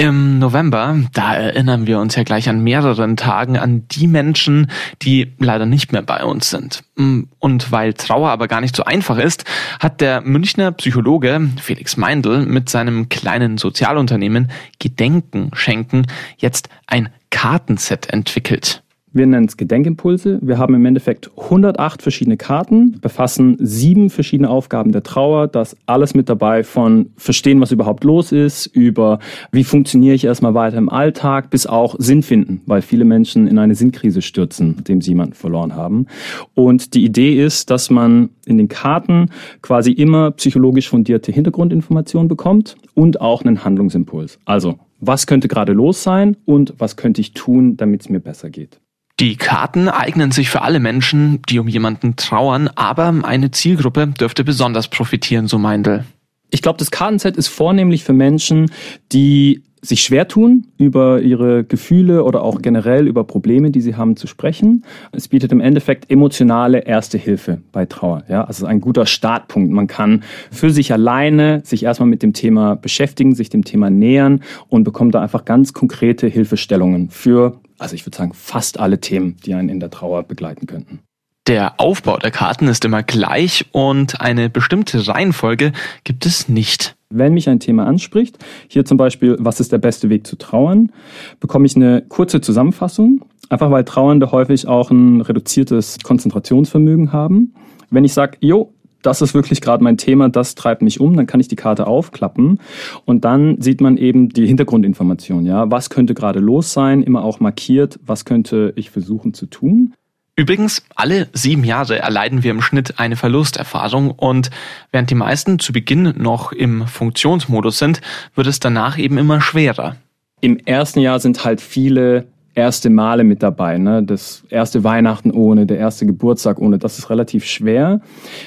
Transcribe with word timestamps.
Im 0.00 0.38
November, 0.38 0.98
da 1.12 1.34
erinnern 1.34 1.86
wir 1.86 1.98
uns 1.98 2.16
ja 2.16 2.22
gleich 2.22 2.48
an 2.48 2.64
mehreren 2.64 3.18
Tagen 3.18 3.58
an 3.58 3.86
die 3.88 4.06
Menschen, 4.06 4.70
die 5.02 5.34
leider 5.36 5.66
nicht 5.66 5.92
mehr 5.92 6.00
bei 6.00 6.24
uns 6.24 6.48
sind. 6.48 6.84
Mm, 6.96 7.24
und 7.38 7.70
weil 7.70 7.92
Trauer 7.92 8.30
aber 8.30 8.48
gar 8.48 8.62
nicht 8.62 8.74
so 8.74 8.82
einfach 8.84 9.18
ist, 9.18 9.44
hat 9.78 10.00
der 10.00 10.22
Münchner 10.22 10.72
Psychologe 10.72 11.50
Felix 11.60 11.98
Meindl 11.98 12.46
mit 12.46 12.70
seinem 12.70 13.10
kleinen 13.10 13.58
Sozialunternehmen 13.58 14.50
Gedenken 14.78 15.50
schenken 15.52 16.06
jetzt 16.38 16.70
ein 16.86 17.10
Kartenset 17.28 18.08
entwickelt. 18.10 18.82
Wir 19.12 19.26
nennen 19.26 19.46
es 19.46 19.56
Gedenkimpulse. 19.56 20.38
Wir 20.40 20.58
haben 20.58 20.72
im 20.74 20.86
Endeffekt 20.86 21.32
108 21.36 22.00
verschiedene 22.00 22.36
Karten, 22.36 23.00
befassen 23.00 23.56
sieben 23.58 24.08
verschiedene 24.08 24.48
Aufgaben 24.48 24.92
der 24.92 25.02
Trauer. 25.02 25.48
Das 25.48 25.76
alles 25.86 26.14
mit 26.14 26.28
dabei 26.28 26.62
von 26.62 27.10
verstehen, 27.16 27.60
was 27.60 27.72
überhaupt 27.72 28.04
los 28.04 28.30
ist, 28.30 28.66
über 28.66 29.18
wie 29.50 29.64
funktioniere 29.64 30.14
ich 30.14 30.24
erstmal 30.24 30.54
weiter 30.54 30.78
im 30.78 30.88
Alltag, 30.88 31.50
bis 31.50 31.66
auch 31.66 31.96
Sinn 31.98 32.22
finden, 32.22 32.60
weil 32.66 32.82
viele 32.82 33.04
Menschen 33.04 33.48
in 33.48 33.58
eine 33.58 33.74
Sinnkrise 33.74 34.22
stürzen, 34.22 34.74
nachdem 34.76 35.00
sie 35.00 35.10
jemanden 35.10 35.34
verloren 35.34 35.74
haben. 35.74 36.06
Und 36.54 36.94
die 36.94 37.04
Idee 37.04 37.44
ist, 37.44 37.70
dass 37.70 37.90
man 37.90 38.30
in 38.46 38.58
den 38.58 38.68
Karten 38.68 39.30
quasi 39.60 39.90
immer 39.90 40.30
psychologisch 40.30 40.88
fundierte 40.88 41.32
Hintergrundinformationen 41.32 42.28
bekommt 42.28 42.76
und 42.94 43.20
auch 43.20 43.42
einen 43.42 43.64
Handlungsimpuls. 43.64 44.38
Also 44.44 44.78
was 45.00 45.26
könnte 45.26 45.48
gerade 45.48 45.72
los 45.72 46.04
sein 46.04 46.36
und 46.44 46.74
was 46.78 46.96
könnte 46.96 47.20
ich 47.20 47.32
tun, 47.32 47.76
damit 47.76 48.02
es 48.02 48.08
mir 48.08 48.20
besser 48.20 48.50
geht. 48.50 48.78
Die 49.20 49.36
Karten 49.36 49.90
eignen 49.90 50.30
sich 50.30 50.48
für 50.48 50.62
alle 50.62 50.80
Menschen, 50.80 51.42
die 51.50 51.58
um 51.58 51.68
jemanden 51.68 52.16
trauern, 52.16 52.70
aber 52.74 53.14
eine 53.22 53.50
Zielgruppe 53.50 54.06
dürfte 54.06 54.44
besonders 54.44 54.88
profitieren, 54.88 55.46
so 55.46 55.58
Meindl. 55.58 56.04
Ich 56.48 56.62
glaube, 56.62 56.78
das 56.78 56.90
Kartenset 56.90 57.36
ist 57.36 57.48
vornehmlich 57.48 58.02
für 58.02 58.14
Menschen, 58.14 58.70
die 59.12 59.62
sich 59.82 60.02
schwer 60.02 60.26
tun, 60.26 60.66
über 60.78 61.20
ihre 61.20 61.64
Gefühle 61.64 62.24
oder 62.24 62.42
auch 62.42 62.62
generell 62.62 63.06
über 63.06 63.24
Probleme, 63.24 63.70
die 63.70 63.82
sie 63.82 63.94
haben, 63.94 64.16
zu 64.16 64.26
sprechen. 64.26 64.84
Es 65.12 65.28
bietet 65.28 65.52
im 65.52 65.60
Endeffekt 65.60 66.10
emotionale 66.10 66.80
Erste 66.80 67.18
Hilfe 67.18 67.60
bei 67.72 67.84
Trauer. 67.84 68.24
Ja, 68.28 68.44
also 68.44 68.64
ein 68.64 68.80
guter 68.80 69.04
Startpunkt. 69.04 69.70
Man 69.70 69.86
kann 69.86 70.22
für 70.50 70.70
sich 70.70 70.92
alleine 70.92 71.60
sich 71.64 71.82
erstmal 71.82 72.08
mit 72.08 72.22
dem 72.22 72.32
Thema 72.32 72.74
beschäftigen, 72.74 73.34
sich 73.34 73.50
dem 73.50 73.64
Thema 73.64 73.90
nähern 73.90 74.42
und 74.68 74.84
bekommt 74.84 75.14
da 75.14 75.22
einfach 75.22 75.44
ganz 75.44 75.74
konkrete 75.74 76.26
Hilfestellungen 76.26 77.10
für 77.10 77.60
also 77.80 77.94
ich 77.94 78.06
würde 78.06 78.16
sagen, 78.16 78.32
fast 78.34 78.78
alle 78.78 79.00
Themen, 79.00 79.36
die 79.44 79.54
einen 79.54 79.68
in 79.68 79.80
der 79.80 79.90
Trauer 79.90 80.22
begleiten 80.22 80.66
könnten. 80.66 81.00
Der 81.46 81.80
Aufbau 81.80 82.18
der 82.18 82.30
Karten 82.30 82.68
ist 82.68 82.84
immer 82.84 83.02
gleich 83.02 83.66
und 83.72 84.20
eine 84.20 84.50
bestimmte 84.50 85.08
Reihenfolge 85.08 85.72
gibt 86.04 86.26
es 86.26 86.48
nicht. 86.48 86.96
Wenn 87.08 87.34
mich 87.34 87.48
ein 87.48 87.58
Thema 87.58 87.86
anspricht, 87.86 88.38
hier 88.68 88.84
zum 88.84 88.98
Beispiel, 88.98 89.36
was 89.40 89.58
ist 89.58 89.72
der 89.72 89.78
beste 89.78 90.10
Weg 90.10 90.26
zu 90.26 90.36
trauern, 90.36 90.92
bekomme 91.40 91.66
ich 91.66 91.74
eine 91.74 92.02
kurze 92.02 92.40
Zusammenfassung, 92.40 93.24
einfach 93.48 93.70
weil 93.70 93.84
Trauernde 93.84 94.30
häufig 94.30 94.68
auch 94.68 94.90
ein 94.90 95.22
reduziertes 95.22 95.98
Konzentrationsvermögen 96.04 97.12
haben. 97.12 97.54
Wenn 97.90 98.04
ich 98.04 98.12
sage, 98.12 98.36
jo, 98.40 98.72
das 99.02 99.22
ist 99.22 99.34
wirklich 99.34 99.60
gerade 99.60 99.82
mein 99.82 99.96
Thema, 99.96 100.28
das 100.28 100.54
treibt 100.54 100.82
mich 100.82 101.00
um, 101.00 101.16
dann 101.16 101.26
kann 101.26 101.40
ich 101.40 101.48
die 101.48 101.56
Karte 101.56 101.86
aufklappen 101.86 102.60
und 103.04 103.24
dann 103.24 103.60
sieht 103.60 103.80
man 103.80 103.96
eben 103.96 104.28
die 104.28 104.46
Hintergrundinformation, 104.46 105.46
ja, 105.46 105.70
was 105.70 105.90
könnte 105.90 106.14
gerade 106.14 106.40
los 106.40 106.72
sein, 106.72 107.02
immer 107.02 107.24
auch 107.24 107.40
markiert, 107.40 107.98
was 108.04 108.24
könnte 108.24 108.72
ich 108.76 108.90
versuchen 108.90 109.34
zu 109.34 109.46
tun. 109.46 109.94
Übrigens, 110.36 110.82
alle 110.94 111.28
sieben 111.34 111.64
Jahre 111.64 111.98
erleiden 111.98 112.42
wir 112.42 112.50
im 112.50 112.62
Schnitt 112.62 112.98
eine 112.98 113.16
Verlusterfahrung 113.16 114.10
und 114.10 114.50
während 114.90 115.10
die 115.10 115.14
meisten 115.14 115.58
zu 115.58 115.72
Beginn 115.72 116.14
noch 116.16 116.52
im 116.52 116.86
Funktionsmodus 116.86 117.78
sind, 117.78 118.00
wird 118.34 118.46
es 118.46 118.58
danach 118.58 118.96
eben 118.96 119.18
immer 119.18 119.40
schwerer. 119.40 119.96
Im 120.40 120.58
ersten 120.58 121.00
Jahr 121.00 121.20
sind 121.20 121.44
halt 121.44 121.60
viele 121.60 122.26
erste 122.54 122.90
Male 122.90 123.24
mit 123.24 123.42
dabei. 123.42 123.78
Ne? 123.78 124.02
Das 124.02 124.44
erste 124.50 124.84
Weihnachten 124.84 125.30
ohne, 125.30 125.66
der 125.66 125.78
erste 125.78 126.06
Geburtstag 126.06 126.58
ohne, 126.58 126.78
das 126.78 126.98
ist 126.98 127.10
relativ 127.10 127.44
schwer. 127.44 128.00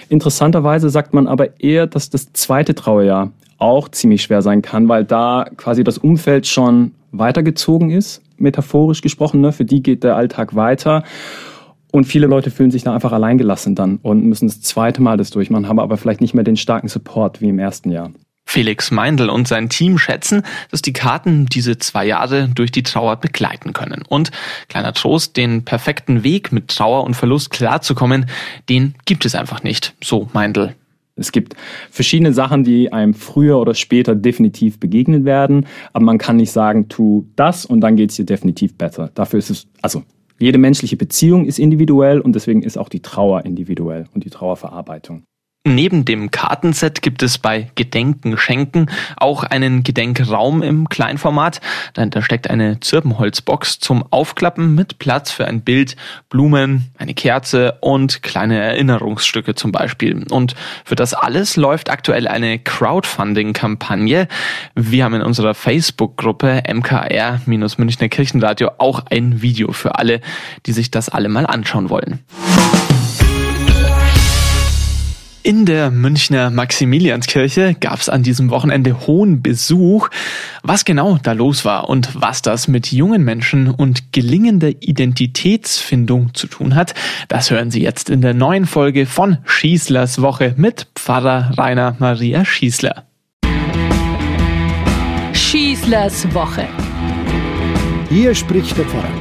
Interessanterweise 0.09 0.89
sagt 0.89 1.13
man 1.13 1.27
aber 1.27 1.59
eher, 1.59 1.87
dass 1.87 2.09
das 2.09 2.33
zweite 2.33 2.75
Trauerjahr 2.75 3.31
auch 3.57 3.89
ziemlich 3.89 4.21
schwer 4.23 4.41
sein 4.41 4.61
kann, 4.61 4.89
weil 4.89 5.05
da 5.05 5.45
quasi 5.55 5.83
das 5.83 5.97
Umfeld 5.97 6.47
schon 6.47 6.91
weitergezogen 7.11 7.91
ist, 7.91 8.21
metaphorisch 8.37 9.01
gesprochen. 9.01 9.41
Ne? 9.41 9.51
Für 9.51 9.65
die 9.65 9.81
geht 9.81 10.03
der 10.03 10.15
Alltag 10.15 10.55
weiter. 10.55 11.03
Und 11.91 12.05
viele 12.05 12.25
Leute 12.25 12.49
fühlen 12.49 12.71
sich 12.71 12.83
da 12.83 12.93
einfach 12.93 13.11
alleingelassen 13.11 13.75
dann 13.75 13.97
und 14.01 14.25
müssen 14.25 14.47
das 14.47 14.61
zweite 14.61 15.01
Mal 15.01 15.15
das 15.15 15.29
durchmachen, 15.29 15.67
haben 15.67 15.79
aber 15.79 15.97
vielleicht 15.97 16.21
nicht 16.21 16.33
mehr 16.33 16.43
den 16.43 16.57
starken 16.57 16.87
Support 16.87 17.39
wie 17.39 17.49
im 17.49 17.59
ersten 17.59 17.91
Jahr. 17.91 18.11
Felix 18.45 18.91
Meindl 18.91 19.29
und 19.29 19.47
sein 19.47 19.69
Team 19.69 19.97
schätzen, 19.97 20.43
dass 20.69 20.81
die 20.81 20.93
Karten 20.93 21.47
diese 21.47 21.77
zwei 21.77 22.05
Jahre 22.05 22.49
durch 22.49 22.71
die 22.71 22.83
Trauer 22.83 23.15
begleiten 23.15 23.73
können. 23.73 24.03
Und 24.07 24.31
kleiner 24.67 24.93
Trost, 24.93 25.37
den 25.37 25.65
perfekten 25.65 26.23
Weg 26.23 26.51
mit 26.51 26.67
Trauer 26.67 27.03
und 27.03 27.15
Verlust 27.15 27.49
klarzukommen, 27.49 28.27
den 28.69 28.95
gibt 29.05 29.25
es 29.25 29.35
einfach 29.35 29.63
nicht, 29.63 29.95
so 30.03 30.29
Meindl. 30.33 30.75
Es 31.15 31.31
gibt 31.31 31.55
verschiedene 31.91 32.33
Sachen, 32.33 32.63
die 32.63 32.91
einem 32.91 33.13
früher 33.13 33.59
oder 33.59 33.75
später 33.75 34.15
definitiv 34.15 34.79
begegnen 34.79 35.25
werden, 35.25 35.67
aber 35.93 36.05
man 36.05 36.17
kann 36.17 36.37
nicht 36.37 36.51
sagen, 36.51 36.89
tu 36.89 37.27
das 37.35 37.65
und 37.65 37.81
dann 37.81 37.95
geht 37.95 38.09
es 38.09 38.15
dir 38.15 38.25
definitiv 38.25 38.75
besser. 38.77 39.11
Dafür 39.13 39.37
ist 39.39 39.51
es, 39.51 39.67
also 39.81 40.03
jede 40.39 40.57
menschliche 40.57 40.97
Beziehung 40.97 41.45
ist 41.45 41.59
individuell 41.59 42.19
und 42.19 42.33
deswegen 42.33 42.63
ist 42.63 42.77
auch 42.77 42.89
die 42.89 43.01
Trauer 43.01 43.45
individuell 43.45 44.05
und 44.13 44.25
die 44.25 44.31
Trauerverarbeitung. 44.31 45.23
Neben 45.65 46.03
dem 46.03 46.29
Kartenset 46.29 47.01
gibt 47.01 47.23
es 47.23 47.37
bei 47.37 47.71
Gedenken 47.75 48.37
schenken 48.37 48.87
auch 49.15 49.45
einen 49.45 49.83
Gedenkraum 49.83 50.61
im 50.61 50.89
Kleinformat. 50.89 51.61
Dahinter 51.93 52.21
steckt 52.21 52.49
eine 52.49 52.81
Zirbenholzbox 52.81 53.79
zum 53.79 54.03
Aufklappen 54.11 54.75
mit 54.75 54.99
Platz 54.99 55.31
für 55.31 55.47
ein 55.47 55.61
Bild, 55.61 55.95
Blumen, 56.27 56.91
eine 56.97 57.13
Kerze 57.13 57.77
und 57.79 58.23
kleine 58.23 58.59
Erinnerungsstücke 58.59 59.55
zum 59.55 59.71
Beispiel. 59.71 60.25
Und 60.29 60.53
für 60.83 60.95
das 60.95 61.13
alles 61.13 61.55
läuft 61.55 61.89
aktuell 61.89 62.27
eine 62.27 62.59
Crowdfunding-Kampagne. 62.59 64.27
Wir 64.75 65.05
haben 65.05 65.13
in 65.13 65.21
unserer 65.21 65.53
Facebook-Gruppe 65.53 66.63
MKR-Münchner 66.67 68.09
Kirchenradio 68.09 68.71
auch 68.79 69.05
ein 69.09 69.41
Video 69.41 69.71
für 69.71 69.97
alle, 69.97 70.19
die 70.65 70.73
sich 70.73 70.91
das 70.91 71.07
alle 71.07 71.29
mal 71.29 71.45
anschauen 71.45 71.89
wollen. 71.89 72.19
In 75.45 75.65
der 75.65 75.91
Münchner 75.91 76.49
Maximilianskirche 76.51 77.75
gab 77.77 77.99
es 77.99 78.07
an 78.07 78.23
diesem 78.23 78.49
Wochenende 78.49 79.05
hohen 79.07 79.41
Besuch. 79.41 80.07
Was 80.61 80.85
genau 80.85 81.19
da 81.21 81.33
los 81.33 81.65
war 81.65 81.89
und 81.89 82.09
was 82.15 82.41
das 82.41 82.69
mit 82.69 82.93
jungen 82.93 83.25
Menschen 83.25 83.69
und 83.69 84.13
gelingender 84.13 84.69
Identitätsfindung 84.69 86.33
zu 86.33 86.47
tun 86.47 86.75
hat, 86.75 86.93
das 87.27 87.51
hören 87.51 87.71
Sie 87.71 87.81
jetzt 87.81 88.09
in 88.09 88.21
der 88.21 88.33
neuen 88.33 88.65
Folge 88.65 89.05
von 89.05 89.39
Schießlers 89.43 90.21
Woche 90.21 90.53
mit 90.55 90.87
Pfarrer 90.95 91.51
Rainer 91.57 91.97
Maria 91.99 92.45
Schießler. 92.45 93.03
Schießlers 95.33 96.33
Woche. 96.33 96.69
Hier 98.07 98.33
spricht 98.33 98.77
der 98.77 98.85
Pfarrer. 98.85 99.11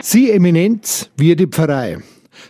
Sie 0.00 0.30
Eminenz, 0.30 1.10
wir 1.18 1.36
die 1.36 1.46
Pfarrei. 1.46 1.98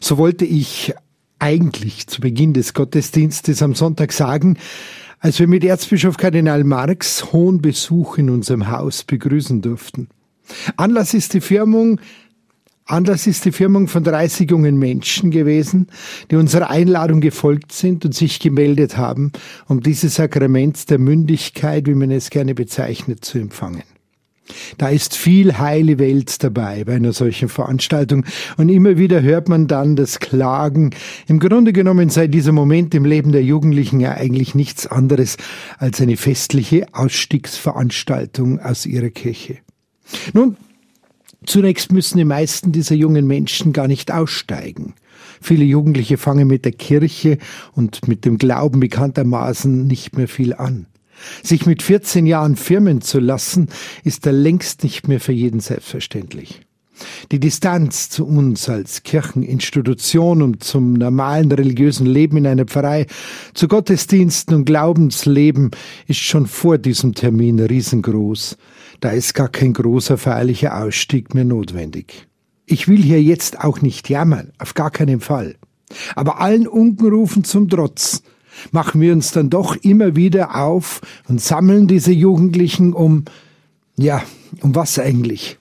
So 0.01 0.19
wollte 0.19 0.45
ich 0.45 0.95
eigentlich 1.39 2.07
zu 2.07 2.21
Beginn 2.21 2.53
des 2.53 2.75
Gottesdienstes 2.75 3.63
am 3.63 3.75
Sonntag 3.75 4.13
sagen, 4.13 4.57
als 5.21 5.39
wir 5.39 5.49
mit 5.49 5.65
Erzbischof 5.65 6.17
Kardinal 6.17 6.65
Marx 6.65 7.33
hohen 7.33 7.63
Besuch 7.63 8.19
in 8.19 8.31
unserem 8.31 8.71
Haus 8.71 9.05
begrüßen 9.05 9.63
durften. 9.63 10.09
Anlass 10.77 11.15
ist 11.15 11.35
die 11.35 11.41
Firmung 11.41 12.01
Anlass 12.87 13.27
ist 13.27 13.47
die 13.47 13.53
Firmung 13.53 13.89
von 13.89 14.05
30 14.05 14.51
jungen 14.51 14.79
Menschen 14.79 15.31
gewesen, 15.31 15.87
die 16.31 16.37
unserer 16.37 16.69
Einladung 16.69 17.23
gefolgt 17.23 17.73
sind 17.73 18.05
und 18.05 18.15
sich 18.15 18.41
gemeldet 18.41 18.99
haben, 18.99 19.33
um 19.69 19.81
dieses 19.81 20.17
Sakrament 20.17 20.91
der 20.91 20.99
Mündigkeit, 20.99 21.87
wie 21.87 21.95
man 21.95 22.11
es 22.11 22.29
gerne 22.29 22.55
bezeichnet, 22.55 23.25
zu 23.25 23.39
empfangen. 23.39 23.94
Da 24.77 24.89
ist 24.89 25.17
viel 25.17 25.59
heile 25.59 25.99
Welt 25.99 26.43
dabei 26.43 26.85
bei 26.85 26.97
einer 26.97 27.13
solchen 27.13 27.49
Veranstaltung 27.49 28.27
und 28.57 28.69
immer 28.69 28.99
wieder 28.99 29.23
hört 29.23 29.49
man 29.49 29.67
dann 29.67 29.97
das 29.97 30.21
Klagen. 30.21 30.91
Im 31.27 31.39
Grunde 31.39 31.73
genommen 31.73 32.11
sei 32.11 32.27
dieser 32.27 32.53
Moment 32.53 32.95
im 32.95 33.05
Leben 33.05 33.33
der 33.33 33.43
Jugendlichen 33.43 34.01
ja 34.01 34.13
eigentlich 34.13 34.55
nichts 34.55 34.87
anderes 34.87 35.39
als 35.79 36.01
eine 36.01 36.17
festliche 36.17 36.87
Ausstiegsveranstaltung 36.93 38.61
aus 38.61 38.85
ihrer 38.85 39.11
Kirche. 39.11 39.59
Nun, 40.35 40.57
zunächst 41.47 41.93
müssen 41.93 42.19
die 42.19 42.25
meisten 42.25 42.73
dieser 42.73 42.95
jungen 42.95 43.27
Menschen 43.27 43.73
gar 43.73 43.89
nicht 43.89 44.13
aussteigen. 44.13 44.95
Viele 45.41 45.65
Jugendliche 45.65 46.19
fangen 46.19 46.49
mit 46.49 46.65
der 46.65 46.73
Kirche 46.73 47.39
und 47.73 48.09
mit 48.09 48.25
dem 48.25 48.39
Glauben 48.39 48.81
bekanntermaßen 48.81 49.87
nicht 49.87 50.17
mehr 50.17 50.29
viel 50.29 50.53
an. 50.55 50.87
Sich 51.43 51.67
mit 51.67 51.83
14 51.83 52.27
Jahren 52.27 52.57
firmen 52.57 53.01
zu 53.01 53.21
lassen, 53.21 53.69
ist 54.03 54.27
da 54.27 54.31
längst 54.31 54.83
nicht 54.83 55.09
mehr 55.09 55.21
für 55.21 55.33
jeden 55.33 55.61
selbstverständlich. 55.61 56.61
Die 57.33 57.41
Distanz 57.41 58.09
zu 58.09 58.27
uns 58.27 58.69
als 58.69 59.03
Kircheninstitution 59.03 60.43
und 60.43 60.63
zum 60.63 60.93
normalen 60.93 61.51
religiösen 61.51 62.07
Leben 62.07 62.37
in 62.37 62.47
einer 62.47 62.67
Pfarrei, 62.67 63.07
zu 63.53 63.67
Gottesdiensten 63.67 64.55
und 64.55 64.65
Glaubensleben 64.65 65.73
ist 66.07 66.21
schon 66.21 66.47
vor 66.47 66.79
diesem 66.79 67.15
Termin 67.15 67.59
riesengroß. 67.59 68.57
Da 69.01 69.11
ist 69.11 69.35
gar 69.35 69.49
kein 69.49 69.73
großer 69.73 70.19
feierlicher 70.19 70.81
Ausstieg 70.81 71.35
mehr 71.35 71.45
notwendig. 71.45 72.29
Ich 72.67 72.89
will 72.89 73.03
hier 73.03 73.23
jetzt 73.23 73.61
auch 73.61 73.83
nicht 73.83 74.09
jammern, 74.09 74.53
auf 74.59 74.75
gar 74.75 74.91
keinen 74.91 75.21
Fall. 75.21 75.57
Aber 76.15 76.41
allen 76.41 76.67
Unkenrufen 76.67 77.45
zum 77.45 77.69
Trotz 77.69 78.23
machen 78.73 79.01
wir 79.01 79.13
uns 79.13 79.33
dann 79.33 79.51
doch 79.51 79.77
immer 79.77 80.17
wieder 80.17 80.57
auf 80.57 81.01
und 81.29 81.41
sammeln 81.41 81.87
diese 81.87 82.13
Jugendlichen 82.13 82.93
um, 82.93 83.25
ja, 83.97 84.23
um 84.61 84.75
was 84.75 84.99
eigentlich? 84.99 85.59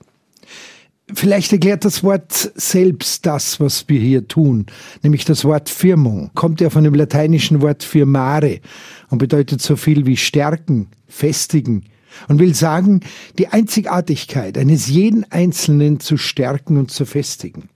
Vielleicht 1.13 1.51
erklärt 1.51 1.85
das 1.85 2.03
Wort 2.03 2.31
selbst 2.55 3.25
das, 3.25 3.59
was 3.59 3.87
wir 3.89 3.99
hier 3.99 4.27
tun, 4.27 4.65
nämlich 5.03 5.25
das 5.25 5.43
Wort 5.43 5.69
Firmung. 5.69 6.31
Kommt 6.33 6.61
ja 6.61 6.69
von 6.69 6.83
dem 6.83 6.93
lateinischen 6.93 7.61
Wort 7.61 7.83
firmare 7.83 8.61
und 9.09 9.17
bedeutet 9.17 9.61
so 9.61 9.75
viel 9.75 10.05
wie 10.05 10.17
stärken, 10.17 10.87
festigen 11.07 11.83
und 12.27 12.39
will 12.39 12.55
sagen, 12.55 13.01
die 13.37 13.47
Einzigartigkeit 13.47 14.57
eines 14.57 14.87
jeden 14.87 15.29
Einzelnen 15.31 15.99
zu 15.99 16.17
stärken 16.17 16.77
und 16.77 16.89
zu 16.89 17.05
festigen. 17.05 17.69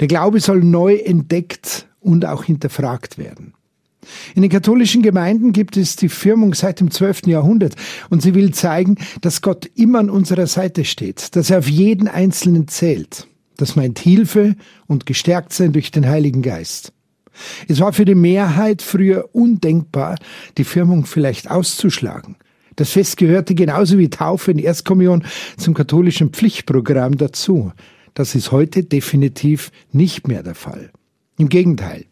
Der 0.00 0.08
Glaube 0.08 0.40
soll 0.40 0.62
neu 0.62 0.96
entdeckt 0.96 1.88
und 2.00 2.24
auch 2.24 2.44
hinterfragt 2.44 3.18
werden. 3.18 3.55
In 4.34 4.42
den 4.42 4.50
katholischen 4.50 5.02
Gemeinden 5.02 5.52
gibt 5.52 5.76
es 5.76 5.96
die 5.96 6.08
Firmung 6.08 6.54
seit 6.54 6.80
dem 6.80 6.90
12. 6.90 7.26
Jahrhundert 7.26 7.74
und 8.10 8.22
sie 8.22 8.34
will 8.34 8.52
zeigen, 8.52 8.96
dass 9.20 9.42
Gott 9.42 9.66
immer 9.74 10.00
an 10.00 10.10
unserer 10.10 10.46
Seite 10.46 10.84
steht, 10.84 11.34
dass 11.36 11.50
er 11.50 11.58
auf 11.58 11.68
jeden 11.68 12.08
Einzelnen 12.08 12.68
zählt. 12.68 13.26
Das 13.56 13.76
meint 13.76 13.98
Hilfe 13.98 14.54
und 14.86 15.06
gestärkt 15.06 15.52
sein 15.52 15.72
durch 15.72 15.90
den 15.90 16.06
Heiligen 16.06 16.42
Geist. 16.42 16.92
Es 17.68 17.80
war 17.80 17.92
für 17.92 18.04
die 18.04 18.14
Mehrheit 18.14 18.82
früher 18.82 19.30
undenkbar, 19.32 20.16
die 20.58 20.64
Firmung 20.64 21.06
vielleicht 21.06 21.50
auszuschlagen. 21.50 22.36
Das 22.76 22.90
Fest 22.90 23.16
gehörte 23.16 23.54
genauso 23.54 23.98
wie 23.98 24.10
Taufe 24.10 24.50
und 24.52 24.58
Erstkommunion 24.58 25.24
zum 25.56 25.74
katholischen 25.74 26.30
Pflichtprogramm 26.30 27.16
dazu. 27.16 27.72
Das 28.14 28.34
ist 28.34 28.52
heute 28.52 28.84
definitiv 28.84 29.70
nicht 29.92 30.28
mehr 30.28 30.42
der 30.42 30.54
Fall. 30.54 30.90
Im 31.38 31.48
Gegenteil. 31.48 32.04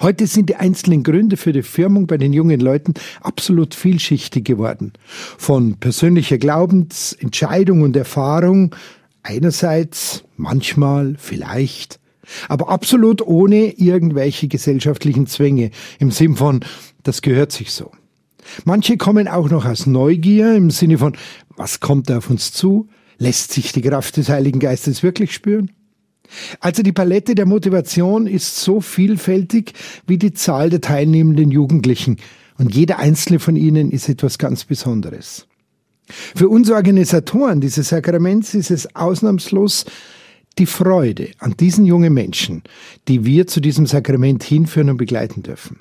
Heute 0.00 0.26
sind 0.26 0.50
die 0.50 0.56
einzelnen 0.56 1.02
Gründe 1.02 1.36
für 1.36 1.52
die 1.52 1.62
Firmung 1.62 2.06
bei 2.06 2.16
den 2.16 2.32
jungen 2.32 2.60
Leuten 2.60 2.94
absolut 3.20 3.74
vielschichtig 3.74 4.44
geworden. 4.44 4.92
Von 5.38 5.76
persönlicher 5.78 6.38
Glaubensentscheidung 6.38 7.82
und 7.82 7.96
Erfahrung 7.96 8.74
einerseits, 9.22 10.24
manchmal, 10.36 11.16
vielleicht, 11.18 11.98
aber 12.48 12.68
absolut 12.68 13.22
ohne 13.22 13.72
irgendwelche 13.78 14.48
gesellschaftlichen 14.48 15.26
Zwänge 15.26 15.70
im 15.98 16.10
Sinn 16.10 16.36
von, 16.36 16.60
das 17.02 17.22
gehört 17.22 17.52
sich 17.52 17.72
so. 17.72 17.90
Manche 18.64 18.96
kommen 18.96 19.26
auch 19.26 19.50
noch 19.50 19.64
aus 19.64 19.86
Neugier 19.86 20.54
im 20.54 20.70
Sinne 20.70 20.98
von, 20.98 21.16
was 21.56 21.80
kommt 21.80 22.10
da 22.10 22.18
auf 22.18 22.30
uns 22.30 22.52
zu? 22.52 22.88
Lässt 23.18 23.52
sich 23.52 23.72
die 23.72 23.82
Kraft 23.82 24.16
des 24.16 24.28
Heiligen 24.28 24.60
Geistes 24.60 25.02
wirklich 25.02 25.32
spüren? 25.32 25.70
Also 26.60 26.82
die 26.82 26.92
Palette 26.92 27.34
der 27.34 27.46
Motivation 27.46 28.26
ist 28.26 28.56
so 28.56 28.80
vielfältig 28.80 29.72
wie 30.06 30.18
die 30.18 30.32
Zahl 30.32 30.70
der 30.70 30.80
teilnehmenden 30.80 31.50
Jugendlichen 31.50 32.18
und 32.58 32.74
jeder 32.74 32.98
einzelne 32.98 33.38
von 33.38 33.56
ihnen 33.56 33.90
ist 33.90 34.08
etwas 34.08 34.38
ganz 34.38 34.64
Besonderes. 34.64 35.46
Für 36.06 36.48
uns 36.48 36.70
Organisatoren 36.70 37.60
dieses 37.60 37.88
Sakraments 37.88 38.54
ist 38.54 38.70
es 38.70 38.94
ausnahmslos 38.94 39.86
die 40.58 40.66
Freude 40.66 41.30
an 41.38 41.56
diesen 41.58 41.84
jungen 41.86 42.12
Menschen, 42.12 42.62
die 43.08 43.24
wir 43.24 43.46
zu 43.46 43.60
diesem 43.60 43.86
Sakrament 43.86 44.44
hinführen 44.44 44.90
und 44.90 44.98
begleiten 44.98 45.42
dürfen. 45.42 45.78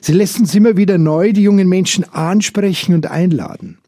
Sie 0.00 0.12
lässt 0.12 0.40
uns 0.40 0.54
immer 0.54 0.76
wieder 0.76 0.98
neu 0.98 1.32
die 1.32 1.42
jungen 1.42 1.68
Menschen 1.68 2.04
ansprechen 2.04 2.94
und 2.94 3.06
einladen. 3.10 3.78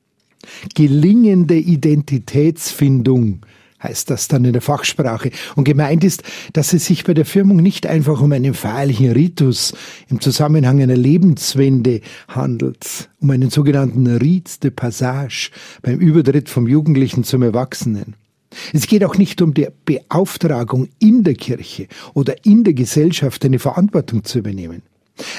Gelingende 0.75 1.57
Identitätsfindung 1.57 3.41
heißt 3.83 4.11
das 4.11 4.29
dann 4.29 4.45
in 4.45 4.53
der 4.53 4.63
Fachsprache. 4.63 5.31
Und 5.57 5.65
gemeint 5.65 6.05
ist, 6.05 6.23
dass 6.53 6.73
es 6.73 6.87
sich 6.87 7.05
bei 7.05 7.15
der 7.15 7.25
Firmung 7.25 7.57
nicht 7.57 7.87
einfach 7.87 8.21
um 8.21 8.33
einen 8.33 8.55
feierlichen 8.55 9.13
Ritus 9.13 9.75
im 10.09 10.21
Zusammenhang 10.21 10.83
einer 10.83 10.97
Lebenswende 10.97 12.01
handelt, 12.29 13.11
um 13.21 13.31
einen 13.31 13.51
sogenannten 13.51 14.07
Rite 14.07 14.61
de 14.63 14.71
Passage 14.71 15.51
beim 15.83 15.99
Übertritt 15.99 16.49
vom 16.49 16.67
Jugendlichen 16.67 17.25
zum 17.25 17.43
Erwachsenen. 17.43 18.17
Es 18.73 18.87
geht 18.87 19.05
auch 19.05 19.17
nicht 19.17 19.41
um 19.43 19.55
die 19.55 19.69
Beauftragung 19.85 20.89
in 20.99 21.23
der 21.23 21.35
Kirche 21.35 21.87
oder 22.15 22.45
in 22.45 22.65
der 22.65 22.75
Gesellschaft 22.75 23.45
eine 23.45 23.59
Verantwortung 23.59 24.25
zu 24.25 24.39
übernehmen. 24.39 24.83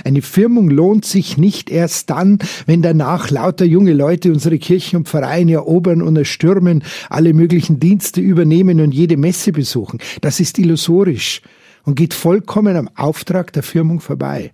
Eine 0.03 0.21
Firmung 0.21 0.69
lohnt 0.69 1.05
sich 1.05 1.37
nicht 1.37 1.69
erst 1.69 2.09
dann, 2.09 2.39
wenn 2.65 2.81
danach 2.81 3.29
lauter 3.29 3.65
junge 3.65 3.93
Leute 3.93 4.31
unsere 4.31 4.57
Kirchen 4.57 4.97
und 4.97 5.09
Vereine 5.09 5.53
erobern 5.53 6.01
und 6.01 6.15
erstürmen, 6.15 6.83
alle 7.09 7.33
möglichen 7.33 7.79
Dienste 7.79 8.21
übernehmen 8.21 8.81
und 8.81 8.93
jede 8.93 9.17
Messe 9.17 9.51
besuchen. 9.51 9.99
Das 10.21 10.39
ist 10.39 10.59
illusorisch 10.59 11.41
und 11.83 11.95
geht 11.95 12.13
vollkommen 12.13 12.75
am 12.75 12.89
Auftrag 12.95 13.53
der 13.53 13.63
Firmung 13.63 13.99
vorbei. 13.99 14.51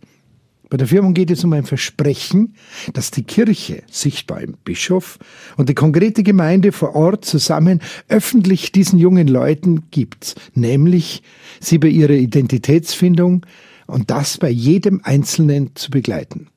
Bei 0.70 0.76
der 0.76 0.88
Firmung 0.88 1.14
geht 1.14 1.32
es 1.32 1.46
um 1.46 1.54
ein 1.54 1.64
Versprechen, 1.64 2.56
dass 2.92 3.10
die 3.10 3.24
Kirche, 3.24 3.84
sichtbar 3.90 4.42
im 4.42 4.56
Bischof, 4.66 5.18
und 5.56 5.70
die 5.70 5.74
konkrete 5.74 6.24
Gemeinde 6.24 6.74
vor 6.74 6.94
Ort 6.94 7.24
zusammen 7.24 7.80
öffentlich 8.10 8.74
diesen 8.74 9.00
jungen 9.00 9.30
Leuten 9.30 9.90
gibt, 9.92 10.36
nämlich 10.56 11.24
sie 11.62 11.78
bei 11.78 11.88
ihrer 11.88 12.16
Identitätsfindung, 12.16 13.46
und 13.88 14.12
das 14.12 14.38
bei 14.38 14.50
jedem 14.50 15.02
Einzelnen 15.04 15.72
zu 15.76 15.90
begleiten. 15.90 16.48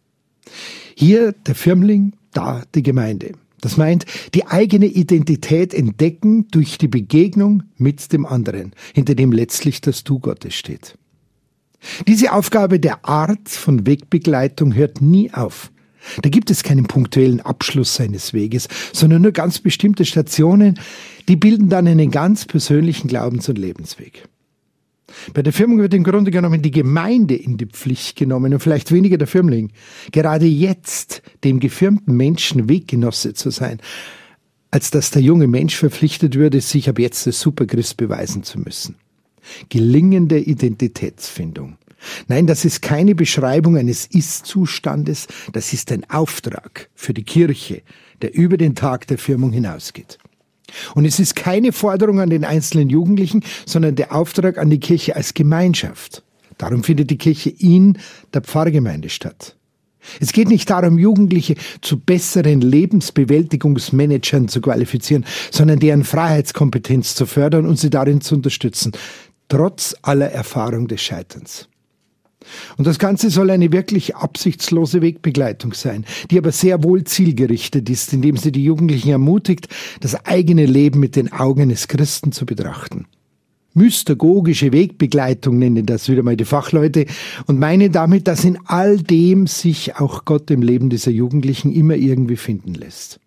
Hier 0.95 1.33
der 1.33 1.55
Firmling, 1.55 2.13
da 2.33 2.63
die 2.75 2.83
Gemeinde. 2.83 3.33
Das 3.61 3.77
meint, 3.77 4.07
die 4.35 4.47
eigene 4.47 4.87
Identität 4.87 5.75
entdecken 5.75 6.49
durch 6.51 6.79
die 6.79 6.89
Begegnung 6.89 7.63
mit 7.77 8.13
dem 8.13 8.25
anderen, 8.25 8.73
hinter 8.95 9.15
dem 9.15 9.33
letztlich 9.33 9.81
das 9.81 10.05
Du 10.05 10.19
Gottes 10.19 10.55
steht. 10.55 10.97
Diese 12.07 12.33
Aufgabe 12.33 12.81
der 12.81 13.05
Art 13.05 13.49
von 13.49 13.87
Wegbegleitung 13.87 14.75
hört 14.75 15.01
nie 15.01 15.33
auf. 15.33 15.71
Da 16.23 16.31
gibt 16.31 16.51
es 16.51 16.63
keinen 16.63 16.87
punktuellen 16.87 17.41
Abschluss 17.41 17.95
seines 17.95 18.33
Weges, 18.33 18.69
sondern 18.93 19.23
nur 19.23 19.33
ganz 19.33 19.59
bestimmte 19.59 20.05
Stationen, 20.05 20.79
die 21.29 21.37
bilden 21.37 21.69
dann 21.69 21.87
einen 21.87 22.11
ganz 22.11 22.47
persönlichen 22.47 23.09
Glaubens- 23.09 23.49
und 23.49 23.59
Lebensweg. 23.59 24.25
Bei 25.35 25.43
der 25.43 25.53
Firmung 25.53 25.79
wird 25.79 25.95
im 25.95 26.05
Grunde 26.05 26.31
genommen 26.31 26.63
die 26.63 26.71
Gemeinde 26.71 27.35
in 27.35 27.57
die 27.57 27.67
Pflicht 27.67 28.17
genommen 28.17 28.53
und 28.53 28.61
vielleicht 28.61 28.93
weniger 28.93 29.19
der 29.19 29.27
Firmling. 29.27 29.73
Gerade 30.13 30.47
jetzt 30.47 31.23
dem 31.45 31.61
gefirmten 31.61 32.17
Menschen 32.17 32.69
Weggenosse 32.69 33.35
zu 33.35 33.51
sein, 33.51 33.81
als 34.71 34.91
dass 34.91 35.11
der 35.11 35.23
junge 35.23 35.47
Mensch 35.47 35.77
verpflichtet 35.77 36.37
würde, 36.37 36.61
sich 36.61 36.89
ab 36.89 36.99
jetzt 36.99 37.27
als 37.27 37.41
Superchrist 37.41 37.97
beweisen 37.97 38.43
zu 38.43 38.59
müssen. 38.61 38.97
Gelingende 39.69 40.39
Identitätsfindung. 40.39 41.77
Nein, 42.29 42.47
das 42.47 42.65
ist 42.65 42.81
keine 42.81 43.15
Beschreibung 43.15 43.77
eines 43.77 44.07
Ist-Zustandes, 44.07 45.27
das 45.53 45.73
ist 45.73 45.93
ein 45.93 46.09
Auftrag 46.09 46.89
für 46.95 47.13
die 47.13 47.25
Kirche, 47.25 47.83
der 48.23 48.35
über 48.35 48.57
den 48.57 48.75
Tag 48.75 49.07
der 49.07 49.19
Firmung 49.19 49.53
hinausgeht. 49.53 50.19
Und 50.95 51.05
es 51.05 51.19
ist 51.19 51.37
keine 51.37 51.73
Forderung 51.73 52.21
an 52.21 52.31
den 52.31 52.45
einzelnen 52.45 52.91
Jugendlichen, 52.91 53.43
sondern 53.67 53.97
der 53.97 54.15
Auftrag 54.15 54.59
an 54.59 54.71
die 54.71 54.81
Kirche 54.81 55.17
als 55.17 55.35
Gemeinschaft. 55.35 56.23
Darum 56.59 56.85
findet 56.85 57.11
die 57.11 57.19
Kirche 57.19 57.51
in 57.51 57.99
der 58.35 58.43
Pfarrgemeinde 58.43 59.09
statt. 59.09 59.57
Es 60.19 60.33
geht 60.33 60.49
nicht 60.49 60.69
darum, 60.71 60.99
Jugendliche 60.99 61.57
zu 61.83 61.99
besseren 61.99 62.61
Lebensbewältigungsmanagern 62.61 64.49
zu 64.49 64.61
qualifizieren, 64.61 65.27
sondern 65.51 65.79
deren 65.79 66.05
Freiheitskompetenz 66.05 67.15
zu 67.15 67.27
fördern 67.27 67.67
und 67.67 67.79
sie 67.79 67.91
darin 67.91 68.21
zu 68.21 68.35
unterstützen, 68.35 68.93
trotz 69.49 69.95
aller 70.03 70.31
Erfahrung 70.31 70.89
des 70.89 71.03
Scheiterns. 71.03 71.69
Und 72.77 72.87
das 72.87 72.99
Ganze 72.99 73.31
soll 73.31 73.51
eine 73.51 73.73
wirklich 73.73 74.17
absichtslose 74.17 75.03
Wegbegleitung 75.03 75.75
sein, 75.75 76.05
die 76.31 76.39
aber 76.39 76.53
sehr 76.53 76.83
wohl 76.83 77.05
zielgerichtet 77.05 77.89
ist, 77.91 78.13
indem 78.13 78.37
sie 78.37 78.53
die 78.53 78.65
Jugendlichen 78.65 79.11
ermutigt, 79.11 79.69
das 80.01 80.25
eigene 80.25 80.67
Leben 80.67 81.01
mit 81.01 81.17
den 81.17 81.33
Augen 81.33 81.63
eines 81.63 81.89
Christen 81.89 82.33
zu 82.33 82.47
betrachten. 82.47 83.07
Mystagogische 83.73 84.73
Wegbegleitung 84.73 85.59
nennen 85.59 85.87
das 85.87 86.09
wieder 86.09 86.25
mal 86.25 86.37
die 86.37 86.45
Fachleute 86.45 87.07
und 87.47 87.61
meinen 87.61 87.93
damit, 87.93 88.27
dass 88.27 88.45
in 88.45 88.59
all 88.65 88.99
dem 88.99 89.47
sich 89.47 89.97
auch 89.97 90.25
Gott 90.25 90.51
im 90.51 90.63
Leben 90.63 90.91
dieser 90.91 91.13
Jugendlichen 91.13 91.73
immer 91.73 91.95
irgendwie 91.95 92.37
finden 92.37 92.75
lässt. 92.75 93.21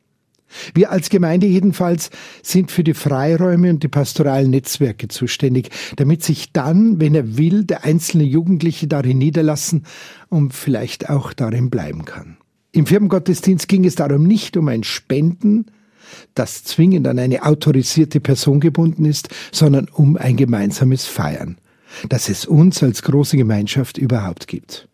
Wir 0.73 0.91
als 0.91 1.09
Gemeinde 1.09 1.47
jedenfalls 1.47 2.09
sind 2.41 2.71
für 2.71 2.83
die 2.83 2.93
Freiräume 2.93 3.69
und 3.69 3.83
die 3.83 3.87
pastoralen 3.87 4.51
Netzwerke 4.51 5.07
zuständig, 5.07 5.69
damit 5.95 6.23
sich 6.23 6.51
dann, 6.51 6.99
wenn 6.99 7.15
er 7.15 7.37
will, 7.37 7.63
der 7.63 7.83
einzelne 7.83 8.23
Jugendliche 8.23 8.87
darin 8.87 9.17
niederlassen 9.17 9.85
und 10.29 10.53
vielleicht 10.53 11.09
auch 11.09 11.33
darin 11.33 11.69
bleiben 11.69 12.05
kann. 12.05 12.37
Im 12.71 12.85
Firmengottesdienst 12.87 13.67
ging 13.67 13.85
es 13.85 13.95
darum 13.95 14.23
nicht 14.23 14.57
um 14.57 14.67
ein 14.67 14.83
Spenden, 14.83 15.67
das 16.33 16.63
zwingend 16.63 17.07
an 17.07 17.19
eine 17.19 17.43
autorisierte 17.43 18.19
Person 18.19 18.59
gebunden 18.59 19.05
ist, 19.05 19.29
sondern 19.51 19.87
um 19.89 20.17
ein 20.17 20.37
gemeinsames 20.37 21.05
Feiern, 21.05 21.57
das 22.09 22.29
es 22.29 22.45
uns 22.45 22.81
als 22.81 23.03
große 23.03 23.37
Gemeinschaft 23.37 23.97
überhaupt 23.97 24.47
gibt. 24.47 24.87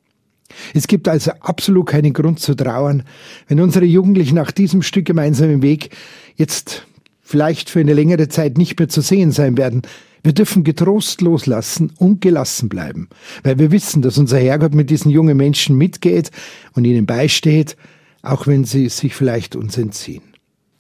Es 0.74 0.88
gibt 0.88 1.08
also 1.08 1.32
absolut 1.40 1.88
keinen 1.88 2.14
Grund 2.14 2.40
zu 2.40 2.56
trauern, 2.56 3.04
wenn 3.48 3.60
unsere 3.60 3.86
Jugendlichen 3.86 4.36
nach 4.36 4.52
diesem 4.52 4.82
Stück 4.82 5.06
gemeinsamen 5.06 5.62
Weg 5.62 5.90
jetzt 6.36 6.86
vielleicht 7.22 7.70
für 7.70 7.80
eine 7.80 7.94
längere 7.94 8.28
Zeit 8.28 8.58
nicht 8.58 8.80
mehr 8.80 8.90
zu 8.90 9.02
sehen 9.02 9.32
sein 9.32 9.58
werden. 9.58 9.84
Wir 10.24 10.34
dürfen 10.34 10.64
getrost 10.64 11.22
loslassen 11.22 11.94
und 11.98 12.22
gelassen 12.22 12.68
bleiben, 12.68 13.08
weil 13.44 13.58
wir 13.60 13.72
wissen, 13.72 14.02
dass 14.02 14.18
unser 14.18 14.40
Herrgott 14.40 14.74
mit 14.74 14.90
diesen 14.90 15.12
jungen 15.12 15.38
Menschen 15.38 15.78
mitgeht 15.78 16.32
und 16.74 16.86
ihnen 16.86 17.06
beisteht, 17.06 17.78
auch 18.22 18.48
wenn 18.48 18.66
sie 18.66 18.90
sich 18.90 19.16
vielleicht 19.16 19.56
uns 19.56 19.78
entziehen. 19.78 20.24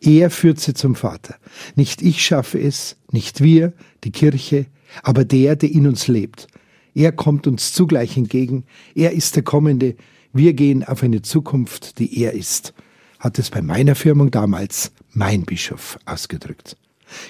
Er 0.01 0.29
führt 0.29 0.59
sie 0.59 0.73
zum 0.73 0.95
Vater. 0.95 1.35
Nicht 1.75 2.01
ich 2.01 2.23
schaffe 2.23 2.59
es, 2.59 2.97
nicht 3.11 3.41
wir, 3.41 3.73
die 4.03 4.11
Kirche, 4.11 4.65
aber 5.03 5.25
der, 5.25 5.55
der 5.55 5.71
in 5.71 5.87
uns 5.87 6.07
lebt. 6.07 6.47
Er 6.95 7.11
kommt 7.11 7.47
uns 7.47 7.73
zugleich 7.73 8.17
entgegen. 8.17 8.65
Er 8.95 9.11
ist 9.11 9.35
der 9.35 9.43
Kommende. 9.43 9.95
Wir 10.33 10.53
gehen 10.53 10.83
auf 10.83 11.03
eine 11.03 11.21
Zukunft, 11.21 11.99
die 11.99 12.21
er 12.21 12.33
ist, 12.33 12.73
hat 13.19 13.39
es 13.39 13.49
bei 13.49 13.61
meiner 13.61 13.95
Firmung 13.95 14.31
damals 14.31 14.91
mein 15.11 15.43
Bischof 15.43 15.97
ausgedrückt. 16.05 16.77